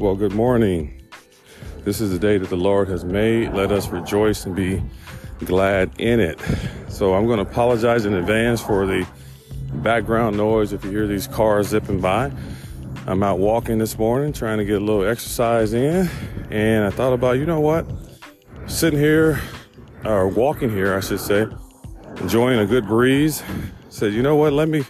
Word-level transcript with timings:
Well, 0.00 0.16
good 0.16 0.32
morning. 0.32 0.98
This 1.84 2.00
is 2.00 2.10
the 2.10 2.18
day 2.18 2.38
that 2.38 2.48
the 2.48 2.56
Lord 2.56 2.88
has 2.88 3.04
made. 3.04 3.52
Let 3.52 3.70
us 3.70 3.88
rejoice 3.88 4.46
and 4.46 4.56
be 4.56 4.82
glad 5.44 5.90
in 6.00 6.20
it. 6.20 6.40
So 6.88 7.12
I'm 7.12 7.26
going 7.26 7.36
to 7.36 7.42
apologize 7.42 8.06
in 8.06 8.14
advance 8.14 8.62
for 8.62 8.86
the 8.86 9.06
background 9.74 10.38
noise 10.38 10.72
if 10.72 10.86
you 10.86 10.90
hear 10.90 11.06
these 11.06 11.26
cars 11.26 11.68
zipping 11.68 12.00
by. 12.00 12.32
I'm 13.06 13.22
out 13.22 13.40
walking 13.40 13.76
this 13.76 13.98
morning 13.98 14.32
trying 14.32 14.56
to 14.56 14.64
get 14.64 14.80
a 14.80 14.82
little 14.82 15.04
exercise 15.04 15.74
in, 15.74 16.08
and 16.48 16.86
I 16.86 16.88
thought 16.88 17.12
about, 17.12 17.32
you 17.32 17.44
know 17.44 17.60
what? 17.60 17.84
Sitting 18.68 18.98
here, 18.98 19.38
or 20.06 20.28
walking 20.28 20.70
here, 20.70 20.96
I 20.96 21.00
should 21.00 21.20
say, 21.20 21.46
enjoying 22.22 22.58
a 22.58 22.64
good 22.64 22.86
breeze. 22.86 23.42
Said, 23.90 24.14
you 24.14 24.22
know 24.22 24.36
what? 24.36 24.54
Let 24.54 24.70
me 24.70 24.82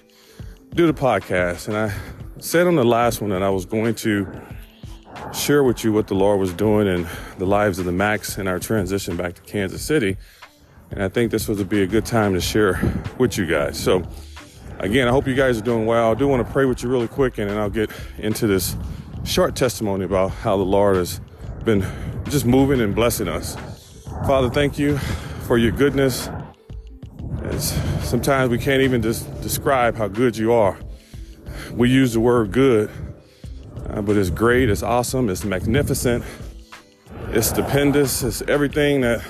do 0.77 0.87
the 0.87 0.95
podcast. 0.95 1.67
And 1.67 1.77
I 1.77 1.93
said 2.39 2.69
on 2.69 2.77
the 2.77 2.85
last 2.85 3.21
one 3.21 3.31
that 3.31 3.43
I 3.43 3.51
was 3.51 3.67
going 3.67 3.97
to 3.97 4.41
share 5.33 5.63
with 5.63 5.85
you 5.85 5.93
what 5.93 6.07
the 6.09 6.15
Lord 6.15 6.41
was 6.41 6.53
doing 6.53 6.87
in 6.87 7.07
the 7.39 7.47
lives 7.47 7.79
of 7.79 7.85
the 7.85 7.93
Macs 7.93 8.39
in 8.39 8.49
our 8.49 8.59
transition 8.59 9.17
back 9.17 9.35
to 9.35 9.43
Kansas 9.43 9.83
City. 9.83 10.17
And 10.91 11.03
I 11.03 11.09
think 11.09 11.31
this 11.31 11.47
would 11.49 11.69
be 11.69 11.83
a 11.83 11.87
good 11.87 12.05
time 12.05 12.35
to 12.35 12.41
share 12.41 12.81
with 13.19 13.39
you 13.39 13.47
guys. 13.47 13.79
So, 13.79 14.03
again, 14.79 15.07
I 15.07 15.13
hope 15.13 15.29
you 15.29 15.35
guys 15.35 15.57
are 15.59 15.63
doing 15.63 15.87
well. 15.87 16.11
I 16.11 16.15
do 16.15 16.27
want 16.27 16.45
to 16.45 16.53
pray 16.53 16.65
with 16.65 16.83
you 16.83 16.89
really 16.89 17.07
quick, 17.07 17.39
and 17.39 17.49
then 17.49 17.59
I'll 17.59 17.71
get 17.71 17.91
into 18.19 18.47
this 18.47 18.77
short 19.25 19.55
testimony 19.55 20.05
about 20.05 20.33
how 20.33 20.57
the 20.57 20.65
Lord 20.65 20.97
has 20.97 21.21
been 21.65 21.87
just 22.25 22.45
moving 22.45 22.81
and 22.81 22.95
blessing 22.95 23.29
us. 23.29 23.57
Father, 24.27 24.51
thank 24.51 24.79
you 24.79 24.99
for 25.47 25.59
your 25.59 25.73
goodness. 25.73 26.29
It's, 27.45 27.73
sometimes 28.03 28.51
we 28.51 28.59
can't 28.59 28.83
even 28.83 29.01
just 29.01 29.41
describe 29.43 29.97
how 29.97 30.09
good 30.09 30.37
you 30.37 30.53
are. 30.53 30.77
We 31.73 31.89
use 31.89 32.15
the 32.15 32.21
word 32.21 32.51
good, 32.51 32.91
uh, 33.93 34.01
but 34.03 34.17
it's 34.17 34.31
great, 34.31 34.71
it's 34.71 34.83
awesome, 34.83 35.29
it's 35.29 35.45
magnificent, 35.45 36.25
it's 37.29 37.49
stupendous, 37.49 38.23
it's 38.23 38.43
everything 38.43 39.01
that 39.01 39.23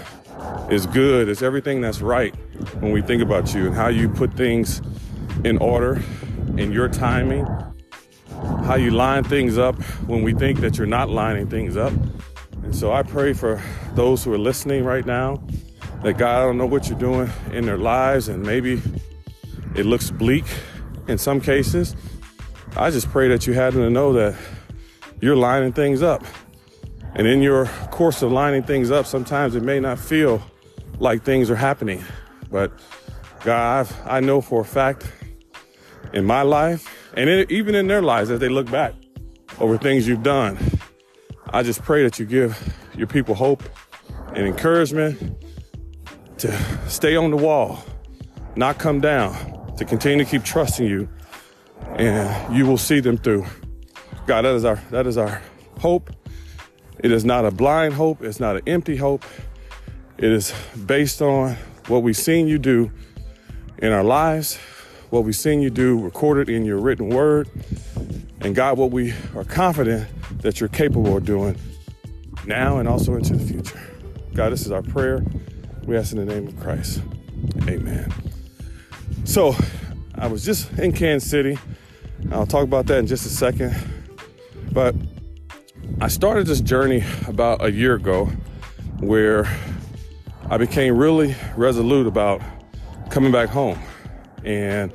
is 0.70 0.86
good, 0.86 1.28
it's 1.28 1.42
everything 1.42 1.80
that's 1.80 2.00
right 2.00 2.34
when 2.80 2.92
we 2.92 3.02
think 3.02 3.22
about 3.22 3.54
you 3.54 3.66
and 3.66 3.74
how 3.74 3.88
you 3.88 4.08
put 4.08 4.34
things 4.34 4.82
in 5.44 5.58
order 5.58 6.02
in 6.56 6.72
your 6.72 6.88
timing, 6.88 7.46
how 8.64 8.74
you 8.74 8.90
line 8.90 9.24
things 9.24 9.58
up 9.58 9.80
when 10.06 10.22
we 10.22 10.34
think 10.34 10.60
that 10.60 10.76
you're 10.76 10.86
not 10.86 11.08
lining 11.08 11.48
things 11.48 11.76
up. 11.76 11.92
And 12.62 12.74
so 12.74 12.92
I 12.92 13.02
pray 13.02 13.32
for 13.32 13.62
those 13.94 14.22
who 14.24 14.32
are 14.32 14.38
listening 14.38 14.84
right 14.84 15.06
now 15.06 15.42
that 16.02 16.14
God, 16.14 16.42
I 16.42 16.44
don't 16.44 16.58
know 16.58 16.66
what 16.66 16.88
you're 16.88 16.98
doing 16.98 17.30
in 17.52 17.66
their 17.66 17.78
lives, 17.78 18.28
and 18.28 18.42
maybe 18.42 18.80
it 19.74 19.86
looks 19.86 20.10
bleak 20.10 20.44
in 21.08 21.18
some 21.18 21.40
cases. 21.40 21.96
I 22.76 22.90
just 22.90 23.10
pray 23.10 23.28
that 23.28 23.46
you 23.46 23.54
them 23.74 23.82
to 23.82 23.90
know 23.90 24.12
that 24.12 24.36
you're 25.20 25.36
lining 25.36 25.72
things 25.72 26.02
up. 26.02 26.24
And 27.14 27.26
in 27.26 27.42
your 27.42 27.66
course 27.90 28.22
of 28.22 28.32
lining 28.32 28.62
things 28.62 28.90
up, 28.90 29.06
sometimes 29.06 29.54
it 29.54 29.62
may 29.62 29.80
not 29.80 29.98
feel 29.98 30.42
like 30.98 31.22
things 31.22 31.50
are 31.50 31.56
happening. 31.56 32.04
But 32.50 32.72
God, 33.44 33.80
I've, 33.80 34.06
i 34.06 34.20
know 34.20 34.40
for 34.40 34.60
a 34.60 34.64
fact 34.64 35.10
in 36.12 36.24
my 36.24 36.42
life 36.42 36.88
and 37.14 37.28
in, 37.28 37.50
even 37.50 37.74
in 37.74 37.86
their 37.86 38.02
lives 38.02 38.30
as 38.30 38.40
they 38.40 38.48
look 38.48 38.70
back 38.70 38.94
over 39.58 39.76
things 39.76 40.06
you've 40.06 40.22
done, 40.22 40.58
I 41.50 41.62
just 41.62 41.82
pray 41.82 42.02
that 42.04 42.18
you 42.18 42.26
give 42.26 42.56
your 42.96 43.06
people 43.06 43.34
hope 43.34 43.62
and 44.34 44.46
encouragement 44.46 45.36
to 46.38 46.56
stay 46.88 47.16
on 47.16 47.30
the 47.30 47.36
wall, 47.36 47.82
not 48.56 48.78
come 48.78 49.00
down, 49.00 49.74
to 49.76 49.84
continue 49.84 50.24
to 50.24 50.30
keep 50.30 50.44
trusting 50.44 50.86
you, 50.86 51.08
and 51.96 52.56
you 52.56 52.66
will 52.66 52.78
see 52.78 53.00
them 53.00 53.18
through. 53.18 53.44
God, 54.30 54.44
that 54.44 54.54
is 54.54 54.64
our 54.64 54.76
that 54.92 55.08
is 55.08 55.18
our 55.18 55.42
hope. 55.80 56.08
It 57.00 57.10
is 57.10 57.24
not 57.24 57.44
a 57.44 57.50
blind 57.50 57.94
hope, 57.94 58.22
it's 58.22 58.38
not 58.38 58.54
an 58.54 58.62
empty 58.68 58.94
hope. 58.94 59.24
It 60.18 60.30
is 60.30 60.54
based 60.86 61.20
on 61.20 61.56
what 61.88 62.04
we've 62.04 62.16
seen 62.16 62.46
you 62.46 62.56
do 62.56 62.92
in 63.78 63.90
our 63.90 64.04
lives, 64.04 64.56
what 65.08 65.24
we've 65.24 65.34
seen 65.34 65.60
you 65.60 65.68
do 65.68 65.98
recorded 65.98 66.48
in 66.48 66.64
your 66.64 66.78
written 66.78 67.08
word, 67.08 67.48
and 68.42 68.54
God, 68.54 68.78
what 68.78 68.92
we 68.92 69.12
are 69.34 69.42
confident 69.42 70.06
that 70.42 70.60
you're 70.60 70.68
capable 70.68 71.16
of 71.16 71.24
doing 71.24 71.56
now 72.46 72.78
and 72.78 72.88
also 72.88 73.16
into 73.16 73.34
the 73.34 73.44
future. 73.44 73.82
God, 74.32 74.52
this 74.52 74.64
is 74.64 74.70
our 74.70 74.82
prayer. 74.82 75.24
We 75.86 75.96
ask 75.96 76.12
in 76.12 76.24
the 76.24 76.32
name 76.32 76.46
of 76.46 76.56
Christ. 76.60 77.02
Amen. 77.66 78.14
So, 79.24 79.56
I 80.14 80.28
was 80.28 80.44
just 80.44 80.70
in 80.78 80.92
Kansas 80.92 81.28
City. 81.28 81.58
I'll 82.30 82.46
talk 82.46 82.62
about 82.62 82.86
that 82.86 82.98
in 82.98 83.08
just 83.08 83.26
a 83.26 83.30
second. 83.30 83.74
But 84.72 84.94
I 86.00 86.08
started 86.08 86.46
this 86.46 86.60
journey 86.60 87.04
about 87.26 87.64
a 87.64 87.70
year 87.70 87.94
ago 87.94 88.26
where 89.00 89.46
I 90.48 90.56
became 90.56 90.96
really 90.96 91.34
resolute 91.56 92.06
about 92.06 92.40
coming 93.10 93.32
back 93.32 93.48
home. 93.48 93.78
And 94.44 94.92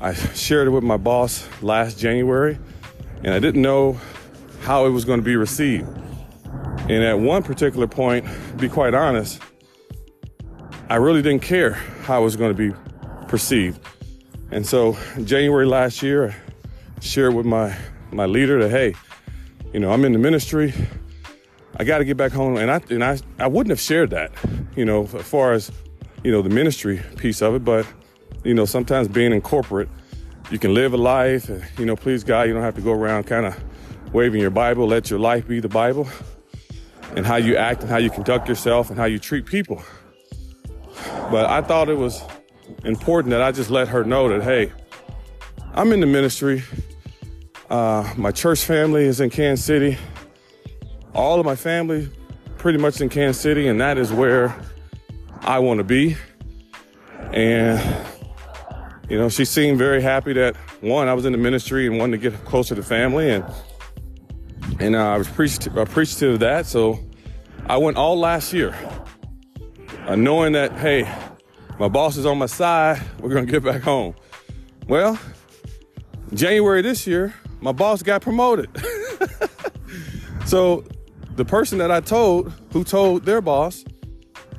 I 0.00 0.14
shared 0.14 0.68
it 0.68 0.70
with 0.70 0.84
my 0.84 0.96
boss 0.96 1.48
last 1.62 1.98
January, 1.98 2.58
and 3.24 3.34
I 3.34 3.38
didn't 3.38 3.62
know 3.62 3.98
how 4.62 4.86
it 4.86 4.90
was 4.90 5.04
going 5.04 5.20
to 5.20 5.24
be 5.24 5.36
received. 5.36 5.88
And 6.88 7.04
at 7.04 7.18
one 7.18 7.42
particular 7.42 7.86
point, 7.86 8.24
to 8.24 8.56
be 8.56 8.68
quite 8.68 8.94
honest, 8.94 9.40
I 10.88 10.96
really 10.96 11.20
didn't 11.20 11.42
care 11.42 11.72
how 12.02 12.20
it 12.20 12.24
was 12.24 12.36
going 12.36 12.56
to 12.56 12.70
be 12.70 12.76
perceived. 13.26 13.80
And 14.50 14.66
so, 14.66 14.96
January 15.24 15.66
last 15.66 16.02
year, 16.02 16.34
I 16.96 17.00
shared 17.00 17.34
with 17.34 17.44
my, 17.44 17.76
my 18.12 18.26
leader 18.26 18.62
that, 18.62 18.70
hey, 18.70 18.94
you 19.72 19.80
know, 19.80 19.90
I'm 19.90 20.04
in 20.04 20.12
the 20.12 20.18
ministry. 20.18 20.72
I 21.76 21.84
got 21.84 21.98
to 21.98 22.04
get 22.04 22.16
back 22.16 22.32
home. 22.32 22.56
And 22.56 22.70
I, 22.70 22.80
and 22.90 23.04
I, 23.04 23.18
I 23.38 23.46
wouldn't 23.46 23.70
have 23.70 23.80
shared 23.80 24.10
that, 24.10 24.32
you 24.76 24.84
know, 24.84 25.04
as 25.04 25.22
far 25.22 25.52
as, 25.52 25.70
you 26.24 26.32
know, 26.32 26.42
the 26.42 26.50
ministry 26.50 27.00
piece 27.16 27.42
of 27.42 27.54
it. 27.54 27.64
But, 27.64 27.86
you 28.44 28.54
know, 28.54 28.64
sometimes 28.64 29.08
being 29.08 29.32
in 29.32 29.40
corporate, 29.40 29.88
you 30.50 30.58
can 30.58 30.74
live 30.74 30.94
a 30.94 30.96
life. 30.96 31.48
And, 31.48 31.62
you 31.78 31.84
know, 31.84 31.96
please 31.96 32.24
God, 32.24 32.48
you 32.48 32.54
don't 32.54 32.62
have 32.62 32.76
to 32.76 32.80
go 32.80 32.92
around 32.92 33.24
kind 33.24 33.46
of 33.46 33.54
waving 34.12 34.40
your 34.40 34.50
Bible. 34.50 34.86
Let 34.86 35.10
your 35.10 35.18
life 35.18 35.46
be 35.46 35.60
the 35.60 35.68
Bible 35.68 36.08
and 37.14 37.26
how 37.26 37.36
you 37.36 37.56
act 37.56 37.82
and 37.82 37.90
how 37.90 37.98
you 37.98 38.10
conduct 38.10 38.48
yourself 38.48 38.90
and 38.90 38.98
how 38.98 39.04
you 39.04 39.18
treat 39.18 39.46
people. 39.46 39.82
But 41.30 41.46
I 41.46 41.62
thought 41.62 41.88
it 41.88 41.98
was 41.98 42.22
important 42.84 43.30
that 43.30 43.42
I 43.42 43.52
just 43.52 43.70
let 43.70 43.88
her 43.88 44.04
know 44.04 44.28
that, 44.28 44.42
hey, 44.42 44.72
I'm 45.74 45.92
in 45.92 46.00
the 46.00 46.06
ministry. 46.06 46.62
Uh, 47.70 48.10
my 48.16 48.30
church 48.30 48.64
family 48.64 49.04
is 49.04 49.20
in 49.20 49.28
Kansas 49.28 49.64
City. 49.64 49.98
All 51.14 51.38
of 51.38 51.44
my 51.44 51.54
family 51.54 52.08
pretty 52.56 52.78
much 52.78 53.00
in 53.00 53.10
Kansas 53.10 53.40
City, 53.40 53.68
and 53.68 53.80
that 53.80 53.98
is 53.98 54.10
where 54.10 54.58
I 55.42 55.58
want 55.58 55.78
to 55.78 55.84
be. 55.84 56.16
And, 57.32 58.06
you 59.10 59.18
know, 59.18 59.28
she 59.28 59.44
seemed 59.44 59.76
very 59.76 60.00
happy 60.00 60.32
that, 60.32 60.56
one, 60.80 61.08
I 61.08 61.14
was 61.14 61.26
in 61.26 61.32
the 61.32 61.38
ministry 61.38 61.86
and 61.86 61.98
wanted 61.98 62.22
to 62.22 62.30
get 62.30 62.44
closer 62.46 62.74
to 62.74 62.82
family. 62.82 63.30
And, 63.30 63.44
and 64.80 64.96
uh, 64.96 65.14
I 65.14 65.18
was 65.18 65.28
appreciative 65.28 66.34
of 66.34 66.40
that. 66.40 66.64
So 66.64 66.98
I 67.66 67.76
went 67.76 67.98
all 67.98 68.18
last 68.18 68.52
year 68.52 68.74
uh, 70.06 70.16
knowing 70.16 70.52
that, 70.54 70.72
hey, 70.72 71.06
my 71.78 71.88
boss 71.88 72.16
is 72.16 72.24
on 72.24 72.38
my 72.38 72.46
side, 72.46 73.02
we're 73.20 73.28
gonna 73.28 73.44
get 73.44 73.62
back 73.62 73.82
home. 73.82 74.14
Well, 74.88 75.18
January 76.32 76.80
this 76.80 77.06
year, 77.06 77.34
my 77.60 77.72
boss 77.72 78.02
got 78.02 78.22
promoted. 78.22 78.70
so 80.46 80.84
the 81.36 81.44
person 81.44 81.78
that 81.78 81.90
I 81.90 82.00
told, 82.00 82.52
who 82.72 82.84
told 82.84 83.24
their 83.24 83.40
boss, 83.40 83.84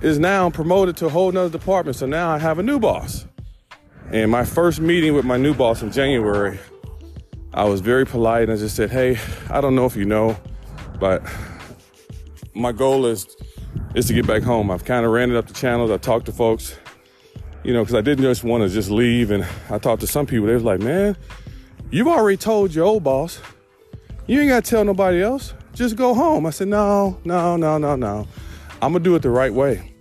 is 0.02 0.18
now 0.18 0.50
promoted 0.50 0.96
to 0.98 1.06
a 1.08 1.10
whole 1.10 1.32
nother 1.32 1.50
department. 1.50 1.98
So 1.98 2.06
now 2.06 2.30
I 2.30 2.38
have 2.38 2.60
a 2.60 2.64
new 2.64 2.80
boss. 2.80 3.26
And 4.12 4.32
my 4.32 4.46
first 4.46 4.80
meeting 4.80 5.14
with 5.14 5.26
my 5.26 5.38
new 5.38 5.54
boss 5.54 5.82
in 5.82 5.92
January, 5.92 6.60
I 7.54 7.66
was 7.66 7.82
very 7.82 8.06
polite 8.06 8.44
and 8.44 8.54
I 8.54 8.56
just 8.56 8.76
said, 8.76 8.90
Hey, 8.90 9.20
I 9.50 9.62
don't 9.62 9.76
know 9.76 9.86
if 9.86 9.96
you 9.96 10.06
know, 10.06 10.38
but 11.00 11.22
my 12.54 12.72
goal 12.72 13.06
is 13.06 13.36
is 13.96 14.08
to 14.08 14.14
get 14.14 14.28
back 14.28 14.44
home. 14.44 14.72
I've 14.72 14.86
kind 14.86 15.06
of 15.06 15.12
ran 15.12 15.32
it 15.32 15.38
up 15.38 15.48
the 15.48 15.54
channels. 15.54 15.92
I 15.92 15.98
talked 15.98 16.26
to 16.28 16.32
folks, 16.32 16.76
you 17.64 17.74
know, 17.74 17.84
because 17.84 17.96
I 17.96 18.02
didn't 18.02 18.24
just 18.24 18.44
want 18.44 18.64
to 18.64 18.70
just 18.70 18.90
leave. 18.90 19.32
And 19.32 19.46
I 19.70 19.78
talked 19.78 20.02
to 20.02 20.08
some 20.08 20.26
people. 20.26 20.48
They 20.48 20.54
was 20.54 20.64
like, 20.64 20.80
man, 20.80 21.18
you've 21.92 22.08
already 22.08 22.38
told 22.38 22.74
your 22.74 22.86
old 22.86 23.04
boss. 23.04 23.40
You 24.28 24.40
ain't 24.42 24.50
got 24.50 24.64
to 24.64 24.70
tell 24.70 24.86
nobody 24.86 25.22
else. 25.22 25.54
Just 25.74 25.96
go 25.96 26.14
home. 26.14 26.46
I 26.46 26.52
said, 26.52 26.68
no, 26.68 27.20
no, 27.24 27.56
no, 27.56 27.78
no, 27.78 27.96
no. 27.96 28.28
I'm 28.82 28.92
going 28.92 29.04
to 29.04 29.10
do 29.10 29.16
it 29.16 29.22
the 29.22 29.30
right 29.30 29.54
way. 29.54 29.94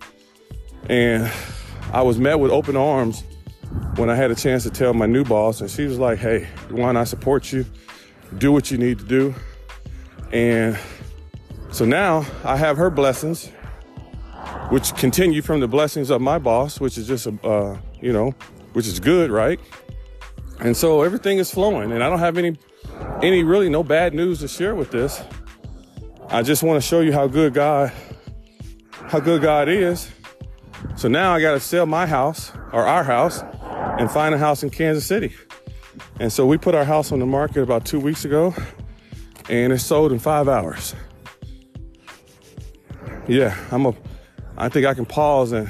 And 0.89 1.31
I 1.91 2.01
was 2.01 2.19
met 2.19 2.39
with 2.39 2.51
open 2.51 2.75
arms 2.75 3.23
when 3.95 4.09
I 4.09 4.15
had 4.15 4.31
a 4.31 4.35
chance 4.35 4.63
to 4.63 4.69
tell 4.69 4.93
my 4.93 5.05
new 5.05 5.23
boss. 5.23 5.61
And 5.61 5.69
she 5.69 5.85
was 5.85 5.97
like, 5.97 6.19
hey, 6.19 6.47
why 6.69 6.91
not 6.91 7.07
support 7.07 7.51
you? 7.51 7.65
Do 8.37 8.51
what 8.51 8.71
you 8.71 8.77
need 8.77 8.99
to 8.99 9.05
do. 9.05 9.33
And 10.31 10.77
so 11.71 11.85
now 11.85 12.25
I 12.43 12.55
have 12.55 12.77
her 12.77 12.89
blessings 12.89 13.51
which 14.69 14.95
continue 14.95 15.41
from 15.41 15.59
the 15.59 15.67
blessings 15.67 16.09
of 16.11 16.21
my 16.21 16.37
boss, 16.37 16.79
which 16.79 16.97
is 16.97 17.07
just, 17.07 17.27
uh, 17.43 17.75
you 18.01 18.13
know, 18.13 18.31
which 18.73 18.85
is 18.85 18.99
good, 18.99 19.31
right? 19.31 19.59
And 20.59 20.75
so 20.75 21.03
everything 21.03 21.37
is 21.37 21.51
flowing, 21.51 21.91
and 21.91 22.03
I 22.03 22.09
don't 22.09 22.19
have 22.19 22.37
any 22.37 22.57
any 23.21 23.43
really 23.43 23.69
no 23.69 23.83
bad 23.83 24.13
news 24.13 24.39
to 24.39 24.47
share 24.47 24.75
with 24.75 24.91
this. 24.91 25.21
I 26.29 26.43
just 26.43 26.63
want 26.63 26.81
to 26.81 26.87
show 26.87 26.99
you 26.99 27.11
how 27.11 27.27
good 27.27 27.53
God, 27.53 27.91
how 28.91 29.19
good 29.19 29.41
God 29.41 29.67
is. 29.69 30.11
So 30.95 31.07
now 31.07 31.33
I 31.33 31.41
got 31.41 31.53
to 31.53 31.59
sell 31.59 31.85
my 31.85 32.05
house 32.05 32.51
or 32.71 32.85
our 32.85 33.03
house 33.03 33.41
and 33.99 34.09
find 34.09 34.35
a 34.35 34.37
house 34.37 34.63
in 34.63 34.69
Kansas 34.69 35.05
City. 35.05 35.33
And 36.19 36.31
so 36.31 36.45
we 36.45 36.57
put 36.57 36.75
our 36.75 36.85
house 36.85 37.11
on 37.11 37.19
the 37.19 37.25
market 37.25 37.61
about 37.61 37.85
two 37.85 37.99
weeks 37.99 38.25
ago 38.25 38.53
and 39.49 39.73
it 39.73 39.79
sold 39.79 40.11
in 40.11 40.19
five 40.19 40.47
hours. 40.47 40.95
Yeah, 43.27 43.57
I'm 43.71 43.85
a, 43.85 43.95
I 44.57 44.69
think 44.69 44.85
I 44.85 44.93
can 44.93 45.05
pause 45.05 45.51
and 45.51 45.69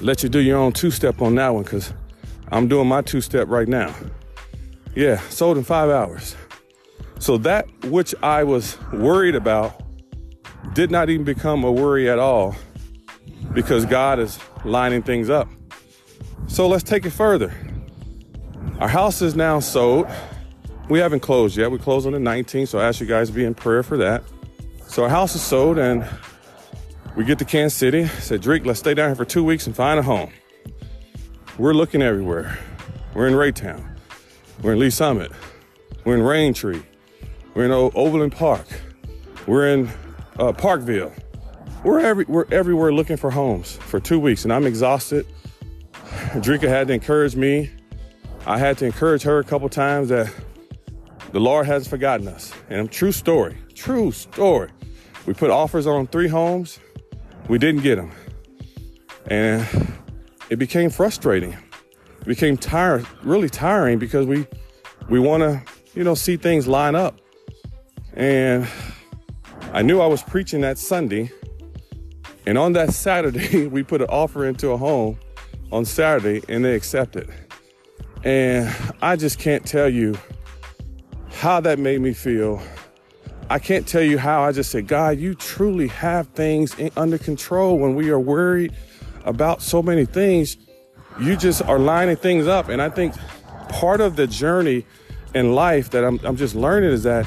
let 0.00 0.22
you 0.22 0.28
do 0.28 0.38
your 0.38 0.58
own 0.58 0.72
two 0.72 0.90
step 0.90 1.20
on 1.20 1.34
that 1.36 1.48
one 1.50 1.64
because 1.64 1.92
I'm 2.50 2.68
doing 2.68 2.88
my 2.88 3.02
two 3.02 3.20
step 3.20 3.48
right 3.48 3.68
now. 3.68 3.94
Yeah, 4.94 5.20
sold 5.28 5.58
in 5.58 5.64
five 5.64 5.90
hours. 5.90 6.36
So 7.18 7.36
that 7.38 7.66
which 7.84 8.14
I 8.22 8.44
was 8.44 8.78
worried 8.92 9.34
about 9.34 9.82
did 10.74 10.90
not 10.90 11.10
even 11.10 11.24
become 11.24 11.64
a 11.64 11.72
worry 11.72 12.08
at 12.08 12.18
all 12.18 12.54
because 13.52 13.84
God 13.84 14.18
is 14.18 14.38
lining 14.64 15.02
things 15.02 15.30
up. 15.30 15.48
So 16.46 16.68
let's 16.68 16.84
take 16.84 17.04
it 17.04 17.10
further. 17.10 17.52
Our 18.80 18.88
house 18.88 19.22
is 19.22 19.34
now 19.34 19.60
sold. 19.60 20.06
We 20.88 21.00
haven't 21.00 21.20
closed 21.20 21.56
yet. 21.56 21.70
We 21.70 21.78
closed 21.78 22.06
on 22.06 22.12
the 22.12 22.18
19th, 22.18 22.68
so 22.68 22.78
I 22.78 22.84
ask 22.84 23.00
you 23.00 23.06
guys 23.06 23.28
to 23.28 23.34
be 23.34 23.44
in 23.44 23.54
prayer 23.54 23.82
for 23.82 23.96
that. 23.98 24.22
So 24.86 25.02
our 25.02 25.10
house 25.10 25.34
is 25.34 25.42
sold, 25.42 25.78
and 25.78 26.08
we 27.16 27.24
get 27.24 27.38
to 27.40 27.44
Kansas 27.44 27.76
City. 27.76 28.06
Said, 28.06 28.40
Drake, 28.40 28.64
let's 28.64 28.78
stay 28.78 28.94
down 28.94 29.08
here 29.08 29.16
for 29.16 29.24
two 29.24 29.44
weeks 29.44 29.66
and 29.66 29.76
find 29.76 29.98
a 29.98 30.02
home. 30.02 30.30
We're 31.58 31.74
looking 31.74 32.02
everywhere. 32.02 32.56
We're 33.14 33.26
in 33.26 33.34
Raytown. 33.34 33.84
We're 34.62 34.74
in 34.74 34.78
Lee 34.78 34.90
Summit. 34.90 35.32
We're 36.04 36.14
in 36.14 36.22
Rain 36.22 36.54
Tree. 36.54 36.82
We're 37.54 37.64
in 37.64 37.72
o- 37.72 37.90
Overland 37.96 38.32
Park. 38.32 38.66
We're 39.48 39.66
in 39.74 39.90
uh, 40.38 40.52
Parkville. 40.52 41.12
We're, 41.82 41.98
every, 41.98 42.26
we're 42.26 42.46
everywhere 42.52 42.92
looking 42.92 43.16
for 43.16 43.30
homes 43.30 43.76
for 43.76 43.98
two 43.98 44.20
weeks, 44.20 44.44
and 44.44 44.52
I'm 44.52 44.66
exhausted. 44.66 45.26
Drika 46.34 46.68
had 46.68 46.86
to 46.88 46.94
encourage 46.94 47.34
me. 47.34 47.70
I 48.46 48.58
had 48.58 48.78
to 48.78 48.86
encourage 48.86 49.22
her 49.22 49.40
a 49.40 49.44
couple 49.44 49.68
times 49.68 50.10
that 50.10 50.32
the 51.32 51.40
Lord 51.40 51.66
hasn't 51.66 51.90
forgotten 51.90 52.28
us. 52.28 52.52
And 52.70 52.90
true 52.90 53.12
story, 53.12 53.58
true 53.74 54.12
story. 54.12 54.70
We 55.26 55.34
put 55.34 55.50
offers 55.50 55.88
on 55.88 56.06
three 56.06 56.28
homes. 56.28 56.78
We 57.48 57.58
didn't 57.58 57.82
get 57.82 57.96
them. 57.96 58.12
And 59.26 59.66
it 60.50 60.56
became 60.56 60.90
frustrating. 60.90 61.52
It 61.52 62.26
became 62.26 62.56
tired, 62.56 63.06
really 63.22 63.48
tiring 63.48 63.98
because 63.98 64.26
we 64.26 64.46
we 65.08 65.18
want 65.18 65.42
to, 65.42 65.62
you 65.94 66.04
know, 66.04 66.14
see 66.14 66.36
things 66.36 66.66
line 66.66 66.94
up. 66.94 67.18
And 68.14 68.68
I 69.72 69.82
knew 69.82 70.00
I 70.00 70.06
was 70.06 70.22
preaching 70.22 70.60
that 70.62 70.78
Sunday. 70.78 71.30
And 72.46 72.58
on 72.58 72.72
that 72.74 72.92
Saturday, 72.94 73.66
we 73.66 73.82
put 73.82 74.00
an 74.00 74.08
offer 74.08 74.46
into 74.46 74.70
a 74.70 74.76
home 74.76 75.18
on 75.70 75.84
Saturday 75.84 76.42
and 76.48 76.64
they 76.64 76.74
accepted. 76.74 77.30
And 78.24 78.74
I 79.00 79.16
just 79.16 79.38
can't 79.38 79.64
tell 79.64 79.88
you 79.88 80.16
how 81.30 81.60
that 81.60 81.78
made 81.78 82.00
me 82.00 82.12
feel. 82.12 82.60
I 83.50 83.58
can't 83.58 83.86
tell 83.86 84.02
you 84.02 84.18
how 84.18 84.42
I 84.42 84.52
just 84.52 84.70
said, 84.70 84.88
God, 84.88 85.18
you 85.18 85.34
truly 85.34 85.88
have 85.88 86.26
things 86.28 86.74
in, 86.78 86.90
under 86.96 87.16
control 87.16 87.78
when 87.78 87.94
we 87.94 88.10
are 88.10 88.20
worried 88.20 88.74
about 89.28 89.62
so 89.62 89.82
many 89.82 90.04
things. 90.04 90.56
You 91.20 91.36
just 91.36 91.62
are 91.62 91.78
lining 91.78 92.16
things 92.16 92.46
up. 92.46 92.68
And 92.68 92.80
I 92.80 92.88
think 92.88 93.14
part 93.68 94.00
of 94.00 94.16
the 94.16 94.26
journey 94.26 94.86
in 95.34 95.54
life 95.54 95.90
that 95.90 96.04
I'm, 96.04 96.18
I'm 96.24 96.36
just 96.36 96.54
learning 96.54 96.90
is 96.90 97.02
that 97.02 97.26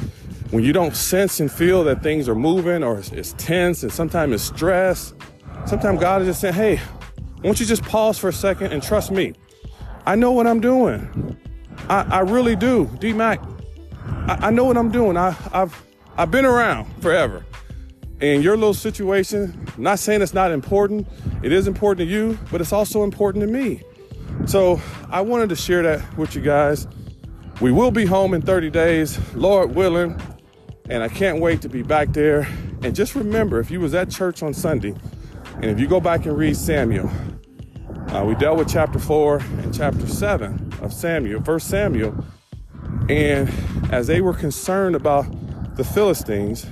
when 0.52 0.64
you 0.64 0.74
don't 0.74 0.96
sense 0.96 1.40
and 1.40 1.52
feel 1.52 1.84
that 1.86 2.04
things 2.04 2.28
are 2.28 2.36
moving 2.36 2.84
or 2.84 3.00
it's, 3.00 3.12
it's 3.12 3.34
tense 3.34 3.84
and 3.84 3.92
sometimes 3.92 4.34
it's 4.34 4.44
stress, 4.44 5.14
sometimes 5.66 6.00
God 6.00 6.22
is 6.22 6.28
just 6.28 6.42
saying, 6.42 6.54
hey, 6.54 6.80
won't 7.44 7.60
you 7.60 7.66
just 7.66 7.84
pause 7.84 8.18
for 8.18 8.30
a 8.30 8.34
second 8.34 8.74
and 8.74 8.84
trust 8.84 9.12
me? 9.12 9.34
I 10.06 10.16
know 10.16 10.32
what 10.32 10.48
I'm 10.48 10.60
doing. 10.60 11.38
I, 11.90 12.02
I 12.02 12.20
really 12.20 12.56
do. 12.56 12.90
D 13.00 13.14
Mac, 13.14 13.42
I, 14.28 14.48
I, 14.48 14.52
know 14.52 14.66
what 14.66 14.78
I'm 14.78 14.92
doing. 14.92 15.18
I, 15.18 15.36
I've 15.52 15.84
I've 16.18 16.32
been 16.32 16.46
around 16.46 16.86
forever. 17.02 17.46
And 18.22 18.44
your 18.44 18.56
little 18.56 18.76
situation, 18.76 19.68
not 19.78 19.98
saying 19.98 20.22
it's 20.22 20.34
not 20.34 20.52
important, 20.52 21.08
it 21.42 21.52
is 21.52 21.68
important 21.68 22.08
to 22.08 22.14
you, 22.14 22.38
but 22.52 22.62
it's 22.62 22.72
also 22.72 23.04
important 23.04 23.44
to 23.44 23.52
me. 23.52 23.82
So 24.46 24.80
I 25.10 25.22
wanted 25.22 25.50
to 25.50 25.56
share 25.56 25.82
that 25.84 26.18
with 26.18 26.36
you 26.36 26.42
guys. 26.42 26.88
We 27.60 27.72
will 27.72 27.90
be 27.90 28.06
home 28.06 28.36
in 28.36 28.42
30 28.44 28.70
days, 28.70 29.20
Lord 29.34 29.74
willing, 29.76 30.22
and 30.88 31.02
I 31.02 31.08
can't 31.08 31.40
wait 31.40 31.62
to 31.64 31.70
be 31.70 31.82
back 31.82 32.14
there. 32.14 32.48
And 32.84 32.96
just 32.96 33.16
remember, 33.16 33.60
if 33.60 33.72
you 33.72 33.80
was 33.80 33.96
at 33.96 34.12
church 34.12 34.44
on 34.44 34.54
Sunday, 34.54 34.94
and 35.56 35.66
if 35.66 35.80
you 35.80 35.88
go 35.88 36.00
back 36.00 36.26
and 36.26 36.38
read 36.38 36.56
Samuel, 36.58 37.10
uh, 38.10 38.24
we 38.24 38.36
dealt 38.36 38.58
with 38.58 38.72
chapter 38.72 39.00
four 39.00 39.38
and 39.38 39.74
chapter 39.74 40.06
seven 40.08 40.72
of 40.82 40.94
Samuel, 40.94 41.42
First 41.44 41.70
Samuel, 41.70 42.24
and 43.10 43.50
as 43.92 44.08
they 44.08 44.22
were 44.22 44.34
concerned 44.34 44.96
about 44.96 45.26
the 45.76 45.84
Philistines, 45.84 46.66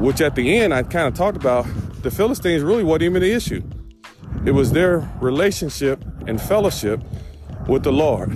which 0.00 0.20
at 0.22 0.34
the 0.34 0.58
end 0.58 0.72
I 0.72 0.82
kind 0.82 1.06
of 1.06 1.14
talked 1.14 1.36
about, 1.36 1.66
the 2.02 2.10
Philistines 2.10 2.62
really 2.62 2.82
wasn't 2.82 3.02
even 3.02 3.22
the 3.22 3.30
issue. 3.30 3.62
It 4.46 4.52
was 4.52 4.72
their 4.72 5.08
relationship 5.20 6.02
and 6.26 6.40
fellowship 6.40 7.00
with 7.68 7.82
the 7.82 7.92
Lord. 7.92 8.34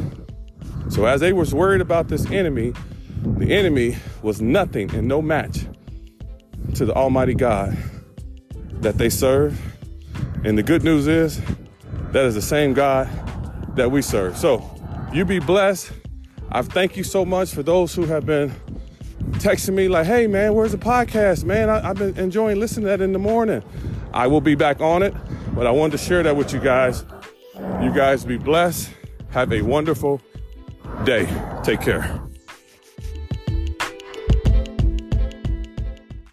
So 0.91 1.07
as 1.07 1.23
they 1.23 1.33
was 1.33 1.55
worried 1.55 1.81
about 1.81 2.09
this 2.09 2.27
enemy, 2.31 2.75
the 3.39 3.55
enemy 3.55 3.97
was 4.23 4.43
nothing 4.43 4.95
and 4.95 5.09
no 5.09 5.23
match 5.23 5.67
to 6.75 6.85
the 6.85 6.93
Almighty 6.93 7.35
God 7.35 7.77
that 8.83 8.99
they 8.99 9.09
serve. 9.09 9.59
And 10.45 10.59
the 10.59 10.63
good 10.63 10.85
news 10.85 11.07
is 11.07 11.41
that 12.13 12.27
is 12.27 12.35
the 12.35 12.43
same 12.43 12.75
God 12.75 13.09
that 13.77 13.91
we 13.91 14.03
serve. 14.03 14.37
So 14.37 14.63
you 15.15 15.25
be 15.25 15.39
blessed. 15.39 15.91
I 16.53 16.61
thank 16.61 16.99
you 16.99 17.05
so 17.05 17.25
much 17.25 17.55
for 17.55 17.63
those 17.63 17.95
who 17.95 18.05
have 18.05 18.27
been 18.27 18.53
texting 19.35 19.75
me 19.75 19.89
like, 19.89 20.07
hey 20.07 20.27
man, 20.27 20.55
where's 20.55 20.73
the 20.73 20.79
podcast? 20.79 21.45
Man, 21.45 21.69
I, 21.69 21.81
have 21.81 21.97
been 21.99 22.17
enjoying 22.19 22.59
listening 22.59 22.85
to 22.85 22.89
that 22.91 23.01
in 23.01 23.13
the 23.13 23.19
morning. 23.19 23.63
I 24.13 24.27
will 24.27 24.41
be 24.41 24.55
back 24.55 24.81
on 24.81 25.03
it, 25.03 25.15
but 25.55 25.67
I 25.67 25.71
wanted 25.71 25.99
to 25.99 26.05
share 26.05 26.23
that 26.23 26.37
with 26.37 26.53
you 26.53 26.61
guys. 26.61 27.05
You 27.83 27.93
guys 27.93 28.25
be 28.25 28.37
blessed. 28.37 28.91
Have 29.31 29.53
a 29.53 29.63
wonderful 29.63 30.21
day. 31.05 31.27
Take 31.65 31.81
care. 31.81 32.21